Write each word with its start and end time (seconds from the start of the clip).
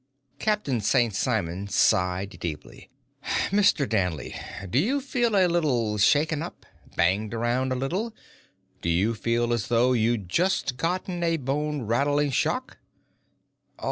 Captain 0.39 0.81
St. 0.81 1.13
Simon 1.13 1.67
sighed 1.67 2.37
deeply. 2.39 2.89
"Mr. 3.51 3.87
Danley, 3.87 4.33
do 4.67 4.79
you 4.79 4.99
feel 4.99 5.35
a 5.35 5.45
little 5.45 5.99
shaken 5.99 6.41
up? 6.41 6.65
Banged 6.95 7.35
around 7.35 7.71
a 7.71 7.75
little? 7.75 8.11
Do 8.81 8.89
you 8.89 9.13
feel 9.13 9.53
as 9.53 9.67
though 9.67 9.93
you'd 9.93 10.27
just 10.27 10.75
gotten 10.75 11.23
a 11.23 11.37
bone 11.37 11.83
rattling 11.83 12.31
shock?" 12.31 12.79